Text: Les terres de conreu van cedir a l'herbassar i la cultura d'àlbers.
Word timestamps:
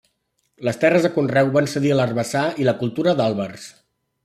Les 0.67 0.79
terres 0.83 1.05
de 1.07 1.11
conreu 1.17 1.51
van 1.57 1.69
cedir 1.75 1.93
a 1.95 1.99
l'herbassar 2.01 2.45
i 2.63 2.67
la 2.69 2.77
cultura 2.83 3.17
d'àlbers. 3.21 3.71